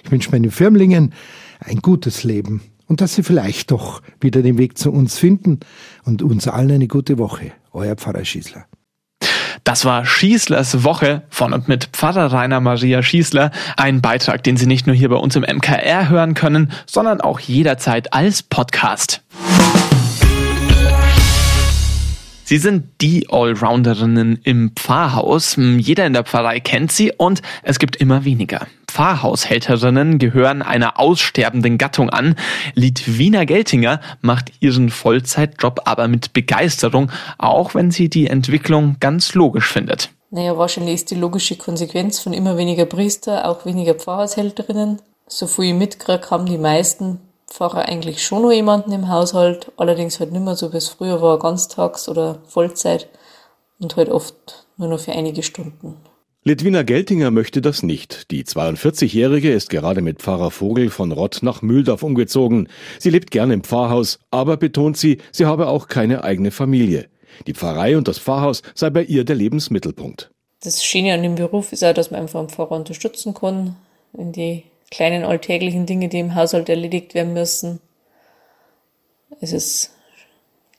Ich 0.03 0.11
wünsche 0.11 0.31
meinen 0.31 0.51
Firmlingen 0.51 1.13
ein 1.59 1.77
gutes 1.77 2.23
Leben 2.23 2.61
und 2.87 3.01
dass 3.01 3.15
sie 3.15 3.23
vielleicht 3.23 3.71
doch 3.71 4.01
wieder 4.19 4.41
den 4.41 4.57
Weg 4.57 4.77
zu 4.77 4.91
uns 4.91 5.17
finden 5.17 5.59
und 6.03 6.21
uns 6.21 6.47
allen 6.47 6.71
eine 6.71 6.87
gute 6.87 7.17
Woche. 7.17 7.51
Euer 7.71 7.95
Pfarrer 7.95 8.25
Schießler. 8.25 8.65
Das 9.69 9.85
war 9.85 10.03
Schießlers 10.03 10.83
Woche 10.83 11.21
von 11.29 11.53
und 11.53 11.67
mit 11.67 11.89
Pfarrer 11.93 12.33
Rainer 12.33 12.59
Maria 12.59 13.03
Schießler. 13.03 13.51
Ein 13.77 14.01
Beitrag, 14.01 14.43
den 14.43 14.57
Sie 14.57 14.65
nicht 14.65 14.88
nur 14.88 14.95
hier 14.95 15.09
bei 15.09 15.15
uns 15.17 15.35
im 15.35 15.43
MKR 15.43 16.09
hören 16.09 16.33
können, 16.33 16.71
sondern 16.88 17.21
auch 17.21 17.39
jederzeit 17.39 18.11
als 18.11 18.41
Podcast. 18.41 19.21
Sie 22.45 22.57
sind 22.57 22.85
die 22.99 23.27
Allrounderinnen 23.29 24.39
im 24.41 24.71
Pfarrhaus. 24.75 25.55
Jeder 25.55 26.07
in 26.07 26.13
der 26.13 26.23
Pfarrei 26.23 26.59
kennt 26.59 26.91
sie 26.91 27.11
und 27.15 27.43
es 27.61 27.77
gibt 27.77 27.95
immer 27.95 28.25
weniger. 28.25 28.65
Pfarrhaushälterinnen 28.89 30.17
gehören 30.17 30.62
einer 30.62 31.00
aussterbenden 31.00 31.77
Gattung 31.77 32.10
an. 32.10 32.36
Litwina 32.74 33.46
Geltinger 33.46 34.01
macht 34.22 34.51
ihren 34.60 34.89
Vollzeitjob 34.89 35.81
aber 35.86 36.08
mit 36.08 36.34
Begeisterung, 36.34 37.12
auch 37.38 37.75
wenn 37.75 37.91
sie 37.91 38.10
die 38.10 38.27
Entwicklung 38.27 38.98
ganz 39.00 39.36
logisch 39.36 39.72
findet. 39.72 40.10
Naja, 40.31 40.58
wahrscheinlich 40.58 40.96
ist 40.96 41.12
die 41.12 41.15
logische 41.15 41.55
Konsequenz 41.55 42.19
von 42.19 42.34
immer 42.34 42.58
weniger 42.58 42.86
Priester 42.86 43.48
auch 43.48 43.65
weniger 43.65 43.93
Pfarrhaushälterinnen. 43.93 45.01
So 45.27 45.48
viel 45.48 45.65
ich 45.65 45.74
mitgekriegt 45.74 46.31
haben 46.31 46.46
die 46.46 46.58
meisten 46.58 47.22
Pfarrer 47.48 47.88
eigentlich 47.88 48.24
schon 48.24 48.43
noch 48.43 48.51
jemanden 48.51 48.91
im 48.91 49.10
Haushalt, 49.10 49.72
allerdings 49.77 50.19
halt 50.19 50.31
nicht 50.31 50.43
mehr 50.43 50.55
so 50.55 50.74
wie 50.74 50.77
es 50.77 50.89
früher 50.89 51.22
war, 51.22 51.39
ganztags 51.39 52.10
oder 52.10 52.39
Vollzeit 52.48 53.08
und 53.79 53.96
halt 53.96 54.10
oft 54.10 54.67
nur 54.77 54.88
noch 54.88 55.00
für 55.00 55.13
einige 55.13 55.43
Stunden. 55.43 55.98
Litwina 56.49 56.81
Geltinger 56.81 57.29
möchte 57.29 57.61
das 57.61 57.83
nicht. 57.83 58.31
Die 58.31 58.43
42-Jährige 58.43 59.53
ist 59.53 59.69
gerade 59.69 60.01
mit 60.01 60.17
Pfarrer 60.17 60.49
Vogel 60.49 60.89
von 60.89 61.11
Rott 61.11 61.41
nach 61.43 61.61
Mühldorf 61.61 62.01
umgezogen. 62.01 62.69
Sie 62.97 63.11
lebt 63.11 63.29
gerne 63.29 63.53
im 63.53 63.61
Pfarrhaus, 63.61 64.17
aber 64.31 64.57
betont 64.57 64.97
sie, 64.97 65.19
sie 65.31 65.45
habe 65.45 65.67
auch 65.67 65.87
keine 65.87 66.23
eigene 66.23 66.49
Familie. 66.49 67.07
Die 67.45 67.53
Pfarrei 67.53 67.97
und 67.97 68.07
das 68.07 68.17
Pfarrhaus 68.17 68.63
sei 68.73 68.89
bei 68.89 69.03
ihr 69.03 69.25
der 69.25 69.35
Lebensmittelpunkt. 69.35 70.31
Das 70.63 70.83
Schöne 70.83 71.13
an 71.13 71.21
dem 71.21 71.35
Beruf 71.35 71.71
ist 71.71 71.83
auch, 71.83 71.93
dass 71.93 72.09
man 72.09 72.21
einfach 72.21 72.39
einen 72.39 72.49
Pfarrer 72.49 72.71
unterstützen 72.71 73.35
kann 73.35 73.75
in 74.17 74.31
die 74.31 74.63
kleinen 74.89 75.25
alltäglichen 75.25 75.85
Dinge, 75.85 76.09
die 76.09 76.17
im 76.17 76.33
Haushalt 76.33 76.67
erledigt 76.67 77.13
werden 77.13 77.33
müssen. 77.33 77.79
Es 79.39 79.53
ist, 79.53 79.91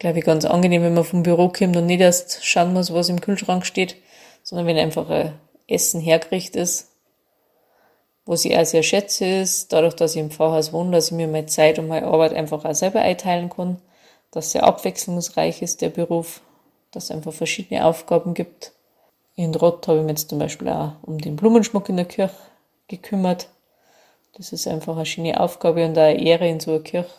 glaube 0.00 0.18
ich, 0.18 0.24
ganz 0.24 0.44
angenehm, 0.44 0.82
wenn 0.82 0.94
man 0.94 1.04
vom 1.04 1.22
Büro 1.22 1.48
kommt 1.48 1.76
und 1.76 1.86
nicht 1.86 2.00
erst 2.00 2.44
schauen 2.44 2.72
muss, 2.72 2.92
was 2.92 3.08
im 3.08 3.20
Kühlschrank 3.20 3.64
steht, 3.64 3.94
sondern 4.42 4.66
wenn 4.66 4.76
einfach 4.76 5.08
ein 5.08 5.32
Essen 5.70 6.00
hergerichtet 6.00 6.56
ist. 6.56 6.90
Was 8.26 8.44
ich 8.44 8.56
auch 8.56 8.64
sehr 8.64 8.82
schätze, 8.82 9.24
ist, 9.24 9.72
dadurch, 9.72 9.94
dass 9.94 10.14
ich 10.14 10.20
im 10.20 10.30
Pfarrhaus 10.30 10.72
wohne, 10.72 10.92
dass 10.92 11.06
ich 11.06 11.12
mir 11.12 11.26
meine 11.26 11.46
Zeit 11.46 11.78
und 11.78 11.88
meine 11.88 12.06
Arbeit 12.06 12.34
einfach 12.34 12.64
auch 12.64 12.74
selber 12.74 13.00
einteilen 13.00 13.50
kann, 13.50 13.80
dass 14.30 14.52
sehr 14.52 14.64
abwechslungsreich 14.64 15.62
ist, 15.62 15.80
der 15.80 15.88
Beruf, 15.88 16.40
dass 16.90 17.04
es 17.04 17.10
einfach 17.10 17.32
verschiedene 17.32 17.84
Aufgaben 17.84 18.34
gibt. 18.34 18.72
In 19.36 19.54
Rott 19.54 19.88
habe 19.88 19.98
ich 19.98 20.04
mich 20.04 20.18
jetzt 20.18 20.30
zum 20.30 20.38
Beispiel 20.38 20.68
auch 20.68 20.92
um 21.02 21.18
den 21.18 21.36
Blumenschmuck 21.36 21.88
in 21.88 21.96
der 21.96 22.04
Kirche 22.04 22.34
gekümmert. 22.88 23.48
Das 24.34 24.52
ist 24.52 24.68
einfach 24.68 24.96
eine 24.96 25.06
schöne 25.06 25.40
Aufgabe 25.40 25.84
und 25.84 25.96
eine 25.96 26.20
Ehre 26.22 26.48
in 26.48 26.60
so 26.60 26.72
einer 26.72 26.80
Kirche, 26.80 27.10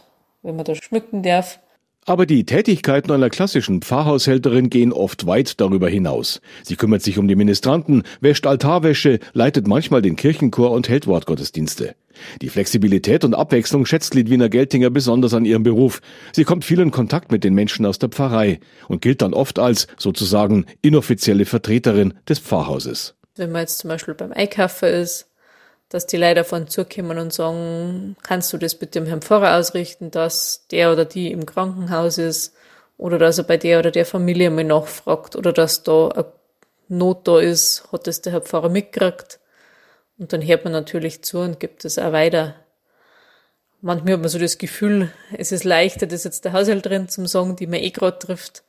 wenn 0.44 0.56
man 0.56 0.66
da 0.66 0.76
schmücken 0.76 1.24
darf. 1.24 1.60
Aber 2.06 2.26
die 2.26 2.46
Tätigkeiten 2.46 3.12
einer 3.12 3.30
klassischen 3.30 3.82
Pfarrhaushälterin 3.82 4.72
gehen 4.72 4.92
oft 4.92 5.28
weit 5.28 5.62
darüber 5.62 5.88
hinaus. 5.88 6.42
Sie 6.64 6.76
kümmert 6.76 7.04
sich 7.04 7.20
um 7.20 7.28
die 7.28 7.36
Ministranten, 7.36 8.04
wäscht 8.22 8.48
Altarwäsche, 8.48 9.20
leitet 9.34 9.68
manchmal 9.68 10.02
den 10.02 10.16
Kirchenchor 10.16 10.72
und 10.72 10.90
hält 10.90 11.06
Wortgottesdienste. 11.06 11.96
Die 12.42 12.50
Flexibilität 12.50 13.24
und 13.24 13.36
Abwechslung 13.36 13.86
schätzt 13.86 14.16
Lidwina 14.16 14.48
Geltinger 14.48 14.90
besonders 14.90 15.36
an 15.36 15.46
ihrem 15.46 15.64
Beruf. 15.64 16.02
Sie 16.34 16.44
kommt 16.44 16.66
viel 16.66 16.80
in 16.80 16.92
Kontakt 16.92 17.32
mit 17.32 17.44
den 17.44 17.54
Menschen 17.54 17.86
aus 17.86 18.00
der 18.00 18.10
Pfarrei 18.10 18.60
und 18.88 19.02
gilt 19.02 19.22
dann 19.22 19.34
oft 19.34 19.60
als 19.60 19.88
sozusagen 19.98 20.66
inoffizielle 20.82 21.46
Vertreterin 21.46 22.16
des 22.28 22.40
Pfarrhauses. 22.40 23.16
Wenn 23.36 23.52
man 23.52 23.62
jetzt 23.62 23.80
zum 23.80 23.90
Beispiel 23.90 24.14
beim 24.14 24.32
Einkaufen 24.34 24.90
ist, 24.90 25.31
dass 25.92 26.08
die 26.08 26.16
Leute 26.16 26.46
von 26.46 26.68
zukommen 26.68 27.18
und 27.18 27.34
sagen, 27.34 28.16
kannst 28.24 28.54
du 28.54 28.58
das 28.58 28.76
bitte 28.76 29.02
dem 29.02 29.06
Herrn 29.06 29.22
Pfarrer 29.22 29.58
ausrichten, 29.58 30.10
dass 30.10 30.66
der 30.72 30.94
oder 30.94 31.04
die 31.04 31.32
im 31.34 31.46
Krankenhaus 31.46 32.18
ist 32.18 32.56
oder 32.98 33.18
dass 33.20 33.38
er 33.38 33.44
bei 33.44 33.58
der 33.58 33.80
oder 33.80 33.92
der 33.92 34.06
Familie 34.06 34.50
mal 34.52 34.64
nachfragt 34.64 35.36
oder 35.36 35.52
dass 35.52 35.84
da 35.84 36.08
eine 36.08 36.32
Not 36.88 37.28
da 37.28 37.40
ist, 37.40 37.92
hat 37.92 38.08
das 38.08 38.22
der 38.22 38.32
Herr 38.32 38.42
Pfarrer 38.42 38.70
mitgekriegt. 38.70 39.40
Und 40.18 40.32
dann 40.32 40.46
hört 40.46 40.64
man 40.64 40.72
natürlich 40.72 41.24
zu 41.24 41.40
und 41.40 41.60
gibt 41.60 41.84
es 41.84 42.00
auch 42.00 42.14
weiter. 42.14 42.56
Manchmal 43.82 44.14
hat 44.14 44.22
man 44.22 44.30
so 44.30 44.40
das 44.40 44.58
Gefühl, 44.58 45.12
es 45.38 45.52
ist 45.52 45.66
leichter, 45.66 46.08
das 46.08 46.24
jetzt 46.24 46.46
der 46.46 46.54
Haushälterin 46.54 47.10
zum 47.10 47.28
sagen, 47.28 47.58
die 47.58 47.68
man 47.68 47.80
eh 47.80 47.90
gerade 47.90 48.18
trifft, 48.18 48.64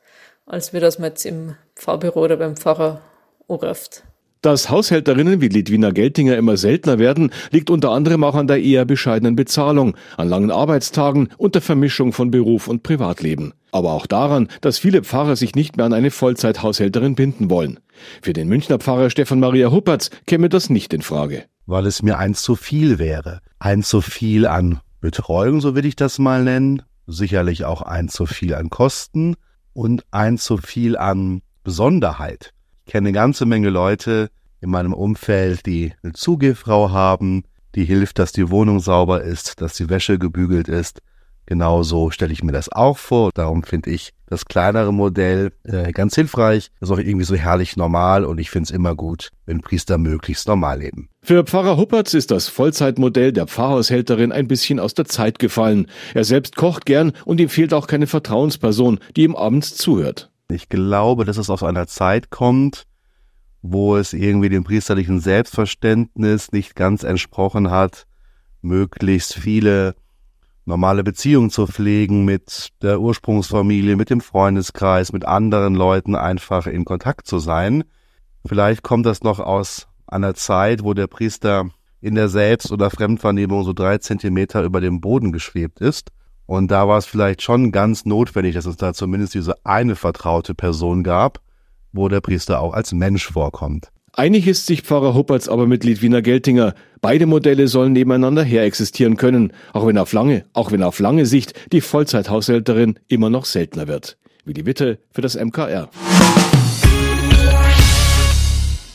als 0.45 0.73
wie 0.73 0.81
das 0.81 0.99
man 0.99 1.11
jetzt 1.11 1.25
im 1.25 1.55
Pfarrbüro 1.75 2.21
oder 2.21 2.35
beim 2.35 2.57
Pfarrer 2.57 3.01
anruft. 3.47 4.03
Dass 4.43 4.69
Haushälterinnen 4.69 5.39
wie 5.39 5.47
Litwina 5.47 5.91
Geltinger 5.91 6.35
immer 6.35 6.57
seltener 6.57 6.99
werden, 6.99 7.31
liegt 7.51 7.69
unter 7.69 7.91
anderem 7.91 8.25
auch 8.25 8.35
an 8.35 8.45
der 8.45 8.61
eher 8.61 8.83
bescheidenen 8.83 9.37
Bezahlung, 9.37 9.95
an 10.17 10.27
langen 10.27 10.51
Arbeitstagen 10.51 11.29
und 11.37 11.55
der 11.55 11.61
Vermischung 11.61 12.11
von 12.11 12.29
Beruf 12.29 12.67
und 12.67 12.83
Privatleben. 12.83 13.53
Aber 13.71 13.93
auch 13.93 14.05
daran, 14.05 14.49
dass 14.59 14.79
viele 14.79 15.01
Pfarrer 15.01 15.37
sich 15.37 15.55
nicht 15.55 15.77
mehr 15.77 15.85
an 15.85 15.93
eine 15.93 16.11
Vollzeithaushälterin 16.11 17.15
binden 17.15 17.49
wollen. 17.49 17.79
Für 18.21 18.33
den 18.33 18.49
Münchner 18.49 18.79
Pfarrer 18.79 19.09
Stefan 19.09 19.39
Maria 19.39 19.71
Huppertz 19.71 20.09
käme 20.27 20.49
das 20.49 20.69
nicht 20.69 20.93
in 20.93 21.03
Frage. 21.03 21.45
Weil 21.65 21.85
es 21.85 22.03
mir 22.03 22.17
eins 22.17 22.41
zu 22.41 22.57
viel 22.57 22.99
wäre. 22.99 23.39
Eins 23.59 23.87
zu 23.87 24.01
viel 24.01 24.45
an 24.45 24.81
Betreuung, 24.99 25.61
so 25.61 25.73
will 25.73 25.85
ich 25.85 25.95
das 25.95 26.19
mal 26.19 26.43
nennen. 26.43 26.81
Sicherlich 27.07 27.63
auch 27.63 27.81
eins 27.81 28.11
zu 28.11 28.25
viel 28.25 28.55
an 28.55 28.69
Kosten 28.69 29.35
und 29.71 30.03
eins 30.11 30.43
zu 30.43 30.57
viel 30.57 30.97
an 30.97 31.43
Besonderheit. 31.63 32.52
Kenne 32.85 33.09
eine 33.09 33.13
ganze 33.13 33.45
Menge 33.45 33.69
Leute 33.69 34.29
in 34.61 34.69
meinem 34.69 34.93
Umfeld, 34.93 35.65
die 35.65 35.93
eine 36.03 36.13
Zugehfrau 36.13 36.91
haben, 36.91 37.43
die 37.75 37.85
hilft, 37.85 38.19
dass 38.19 38.31
die 38.31 38.49
Wohnung 38.49 38.79
sauber 38.79 39.23
ist, 39.23 39.61
dass 39.61 39.75
die 39.75 39.89
Wäsche 39.89 40.19
gebügelt 40.19 40.67
ist. 40.67 41.01
Genauso 41.45 42.09
stelle 42.09 42.31
ich 42.31 42.43
mir 42.43 42.53
das 42.53 42.71
auch 42.71 42.97
vor. 42.97 43.31
Darum 43.33 43.63
finde 43.63 43.89
ich 43.89 44.13
das 44.27 44.45
kleinere 44.45 44.93
Modell 44.93 45.51
äh, 45.63 45.91
ganz 45.91 46.15
hilfreich. 46.15 46.71
Das 46.79 46.89
ist 46.89 46.95
auch 46.95 46.99
irgendwie 46.99 47.25
so 47.25 47.35
herrlich 47.35 47.75
normal 47.75 48.23
und 48.23 48.39
ich 48.39 48.49
finde 48.49 48.67
es 48.67 48.71
immer 48.71 48.95
gut, 48.95 49.29
wenn 49.45 49.61
Priester 49.61 49.97
möglichst 49.97 50.47
normal 50.47 50.79
leben. 50.79 51.09
Für 51.21 51.43
Pfarrer 51.43 51.77
Huppertz 51.77 52.13
ist 52.13 52.31
das 52.31 52.47
Vollzeitmodell 52.47 53.33
der 53.33 53.47
Pfarrhaushälterin 53.47 54.31
ein 54.31 54.47
bisschen 54.47 54.79
aus 54.79 54.93
der 54.93 55.05
Zeit 55.05 55.37
gefallen. 55.37 55.87
Er 56.13 56.23
selbst 56.23 56.55
kocht 56.55 56.85
gern 56.85 57.11
und 57.25 57.41
ihm 57.41 57.49
fehlt 57.49 57.73
auch 57.73 57.87
keine 57.87 58.07
Vertrauensperson, 58.07 58.99
die 59.15 59.23
ihm 59.23 59.35
abends 59.35 59.75
zuhört. 59.75 60.32
Ich 60.53 60.69
glaube, 60.69 61.25
dass 61.25 61.37
es 61.37 61.49
aus 61.49 61.63
einer 61.63 61.87
Zeit 61.87 62.29
kommt, 62.29 62.85
wo 63.61 63.95
es 63.95 64.13
irgendwie 64.13 64.49
dem 64.49 64.63
priesterlichen 64.63 65.19
Selbstverständnis 65.19 66.51
nicht 66.51 66.75
ganz 66.75 67.03
entsprochen 67.03 67.71
hat, 67.71 68.05
möglichst 68.61 69.33
viele 69.33 69.95
normale 70.65 71.03
Beziehungen 71.03 71.49
zu 71.49 71.65
pflegen 71.67 72.23
mit 72.23 72.69
der 72.81 73.01
Ursprungsfamilie, 73.01 73.95
mit 73.95 74.09
dem 74.09 74.21
Freundeskreis, 74.21 75.11
mit 75.11 75.25
anderen 75.25 75.75
Leuten 75.75 76.15
einfach 76.15 76.67
in 76.67 76.85
Kontakt 76.85 77.27
zu 77.27 77.39
sein. 77.39 77.83
Vielleicht 78.45 78.83
kommt 78.83 79.05
das 79.05 79.23
noch 79.23 79.39
aus 79.39 79.87
einer 80.07 80.35
Zeit, 80.35 80.83
wo 80.83 80.93
der 80.93 81.07
Priester 81.07 81.69
in 81.99 82.15
der 82.15 82.29
Selbst- 82.29 82.71
oder 82.71 82.89
Fremdwahrnehmung 82.91 83.63
so 83.63 83.73
drei 83.73 83.97
Zentimeter 83.97 84.63
über 84.63 84.81
dem 84.81 85.01
Boden 85.01 85.31
geschwebt 85.31 85.79
ist 85.79 86.11
und 86.45 86.71
da 86.71 86.87
war 86.87 86.97
es 86.97 87.05
vielleicht 87.05 87.41
schon 87.41 87.71
ganz 87.71 88.05
notwendig, 88.05 88.55
dass 88.55 88.65
es 88.65 88.77
da 88.77 88.93
zumindest 88.93 89.33
diese 89.33 89.55
eine 89.65 89.95
vertraute 89.95 90.53
Person 90.53 91.03
gab, 91.03 91.39
wo 91.91 92.09
der 92.09 92.21
Priester 92.21 92.59
auch 92.59 92.73
als 92.73 92.91
Mensch 92.91 93.27
vorkommt. 93.27 93.89
Einig 94.15 94.47
ist 94.47 94.67
sich 94.67 94.83
Pfarrer 94.83 95.15
Huppertz 95.15 95.47
aber 95.47 95.65
mit 95.65 95.83
Litwiner 95.83 96.21
Geltinger. 96.21 96.75
Beide 97.01 97.25
Modelle 97.25 97.67
sollen 97.67 97.93
nebeneinander 97.93 98.43
her 98.43 98.63
existieren 98.63 99.17
können, 99.17 99.53
auch 99.73 99.87
wenn 99.87 99.97
auf 99.97 100.13
lange, 100.13 100.45
auch 100.53 100.71
wenn 100.71 100.83
auf 100.83 100.99
lange 100.99 101.25
Sicht 101.25 101.53
die 101.71 101.81
Vollzeithaushälterin 101.81 102.99
immer 103.07 103.31
noch 103.31 103.45
seltener 103.45 103.87
wird. 103.87 104.17
Wie 104.45 104.53
die 104.53 104.67
Witte 104.67 104.99
für 105.11 105.21
das 105.21 105.35
MKR. 105.35 105.89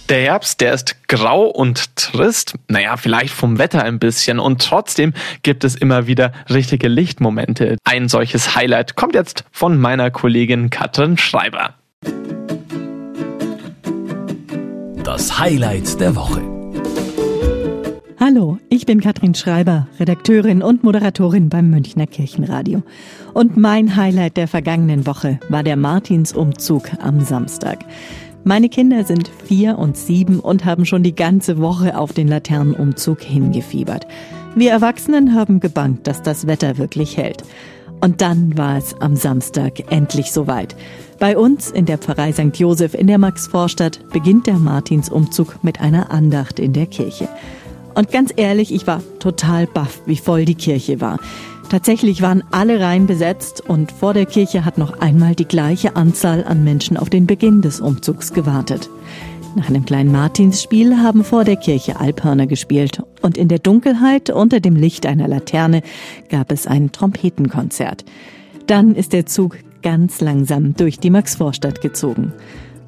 Der 0.08 0.22
Herbst, 0.22 0.62
der 0.62 0.72
ist 0.72 1.06
grau 1.06 1.44
und 1.44 1.94
trist, 1.96 2.54
naja, 2.66 2.96
vielleicht 2.96 3.34
vom 3.34 3.58
Wetter 3.58 3.82
ein 3.82 3.98
bisschen 3.98 4.38
und 4.38 4.62
trotzdem 4.62 5.12
gibt 5.42 5.64
es 5.64 5.74
immer 5.74 6.06
wieder 6.06 6.32
richtige 6.48 6.88
Lichtmomente. 6.88 7.76
Ein 7.84 8.08
solches 8.08 8.56
Highlight 8.56 8.96
kommt 8.96 9.14
jetzt 9.14 9.44
von 9.52 9.76
meiner 9.76 10.10
Kollegin 10.10 10.70
Katrin 10.70 11.18
Schreiber. 11.18 11.74
Das 15.04 15.38
Highlight 15.38 16.00
der 16.00 16.16
Woche. 16.16 16.40
Hallo, 18.18 18.58
ich 18.68 18.86
bin 18.86 19.00
Katrin 19.00 19.34
Schreiber, 19.34 19.88
Redakteurin 20.00 20.62
und 20.62 20.84
Moderatorin 20.84 21.50
beim 21.50 21.68
Münchner 21.70 22.06
Kirchenradio. 22.06 22.82
Und 23.34 23.56
mein 23.58 23.94
Highlight 23.94 24.38
der 24.38 24.48
vergangenen 24.48 25.06
Woche 25.06 25.38
war 25.50 25.62
der 25.62 25.76
Martinsumzug 25.76 26.90
am 27.00 27.20
Samstag. 27.20 27.84
Meine 28.48 28.70
Kinder 28.70 29.04
sind 29.04 29.30
vier 29.44 29.76
und 29.76 29.98
sieben 29.98 30.40
und 30.40 30.64
haben 30.64 30.86
schon 30.86 31.02
die 31.02 31.14
ganze 31.14 31.58
Woche 31.58 31.98
auf 31.98 32.14
den 32.14 32.28
Laternenumzug 32.28 33.20
hingefiebert. 33.20 34.06
Wir 34.54 34.70
Erwachsenen 34.70 35.34
haben 35.34 35.60
gebankt, 35.60 36.06
dass 36.06 36.22
das 36.22 36.46
Wetter 36.46 36.78
wirklich 36.78 37.18
hält. 37.18 37.42
Und 38.00 38.22
dann 38.22 38.56
war 38.56 38.78
es 38.78 38.98
am 39.02 39.16
Samstag 39.16 39.92
endlich 39.92 40.32
soweit. 40.32 40.74
Bei 41.18 41.36
uns 41.36 41.70
in 41.70 41.84
der 41.84 41.98
Pfarrei 41.98 42.32
St. 42.32 42.56
Joseph 42.56 42.94
in 42.94 43.06
der 43.06 43.18
Maxvorstadt 43.18 44.00
beginnt 44.14 44.46
der 44.46 44.56
Martinsumzug 44.56 45.62
mit 45.62 45.82
einer 45.82 46.10
Andacht 46.10 46.58
in 46.58 46.72
der 46.72 46.86
Kirche. 46.86 47.28
Und 47.94 48.10
ganz 48.10 48.32
ehrlich, 48.34 48.72
ich 48.72 48.86
war 48.86 49.02
total 49.18 49.66
baff, 49.66 50.00
wie 50.06 50.16
voll 50.16 50.46
die 50.46 50.54
Kirche 50.54 51.02
war. 51.02 51.18
Tatsächlich 51.68 52.22
waren 52.22 52.42
alle 52.50 52.80
Reihen 52.80 53.06
besetzt 53.06 53.62
und 53.68 53.92
vor 53.92 54.14
der 54.14 54.24
Kirche 54.24 54.64
hat 54.64 54.78
noch 54.78 55.00
einmal 55.00 55.34
die 55.34 55.44
gleiche 55.44 55.96
Anzahl 55.96 56.44
an 56.44 56.64
Menschen 56.64 56.96
auf 56.96 57.10
den 57.10 57.26
Beginn 57.26 57.60
des 57.60 57.80
Umzugs 57.80 58.32
gewartet. 58.32 58.88
Nach 59.54 59.68
einem 59.68 59.84
kleinen 59.84 60.10
Martinsspiel 60.10 60.96
haben 60.96 61.24
vor 61.24 61.44
der 61.44 61.56
Kirche 61.56 62.00
Alphörner 62.00 62.46
gespielt 62.46 63.02
und 63.20 63.36
in 63.36 63.48
der 63.48 63.58
Dunkelheit 63.58 64.30
unter 64.30 64.60
dem 64.60 64.76
Licht 64.76 65.04
einer 65.04 65.28
Laterne 65.28 65.82
gab 66.30 66.52
es 66.52 66.66
ein 66.66 66.90
Trompetenkonzert. 66.90 68.04
Dann 68.66 68.94
ist 68.94 69.12
der 69.12 69.26
Zug 69.26 69.58
ganz 69.82 70.22
langsam 70.22 70.74
durch 70.74 70.98
die 70.98 71.10
Maxvorstadt 71.10 71.82
gezogen. 71.82 72.32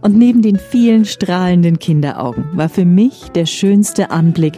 Und 0.01 0.17
neben 0.17 0.41
den 0.41 0.59
vielen 0.59 1.05
strahlenden 1.05 1.79
Kinderaugen 1.79 2.45
war 2.55 2.71
für 2.71 2.87
mich 2.87 3.29
der 3.35 3.45
schönste 3.45 4.11
Anblick 4.11 4.55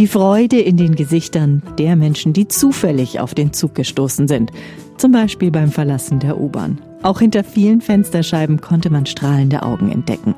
die 0.00 0.06
Freude 0.06 0.58
in 0.58 0.78
den 0.78 0.94
Gesichtern 0.94 1.62
der 1.78 1.94
Menschen, 1.94 2.32
die 2.32 2.48
zufällig 2.48 3.20
auf 3.20 3.34
den 3.34 3.52
Zug 3.52 3.74
gestoßen 3.74 4.28
sind. 4.28 4.50
Zum 4.96 5.12
Beispiel 5.12 5.50
beim 5.50 5.70
Verlassen 5.70 6.20
der 6.20 6.40
U-Bahn. 6.40 6.80
Auch 7.02 7.20
hinter 7.20 7.44
vielen 7.44 7.82
Fensterscheiben 7.82 8.62
konnte 8.62 8.88
man 8.88 9.04
strahlende 9.04 9.62
Augen 9.62 9.92
entdecken. 9.92 10.34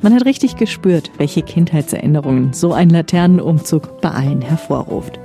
Man 0.00 0.14
hat 0.14 0.24
richtig 0.24 0.56
gespürt, 0.56 1.10
welche 1.18 1.42
Kindheitserinnerungen 1.42 2.54
so 2.54 2.72
ein 2.72 2.88
Laternenumzug 2.88 4.00
bei 4.00 4.08
allen 4.08 4.40
hervorruft. 4.40 5.20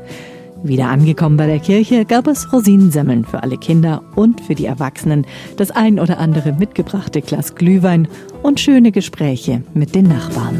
Wieder 0.61 0.89
angekommen 0.89 1.37
bei 1.37 1.47
der 1.47 1.59
Kirche 1.59 2.03
gab 2.03 2.27
es 2.27 2.51
Rosinensemmeln 2.51 3.23
für 3.23 3.43
alle 3.43 3.57
Kinder 3.57 4.03
und 4.13 4.41
für 4.41 4.55
die 4.55 4.65
Erwachsenen, 4.65 5.25
das 5.55 5.71
ein 5.71 6.01
oder 6.01 6.17
andere 6.17 6.51
mitgebrachte 6.51 7.21
Glas 7.21 7.55
Glühwein 7.55 8.09
und 8.43 8.59
schöne 8.59 8.91
Gespräche 8.91 9.63
mit 9.73 9.95
den 9.95 10.09
Nachbarn. 10.09 10.59